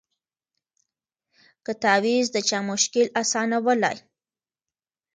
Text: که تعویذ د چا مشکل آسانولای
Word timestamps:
که 1.65 1.71
تعویذ 1.83 2.25
د 2.31 2.37
چا 2.49 2.59
مشکل 2.71 3.05
آسانولای 3.21 3.97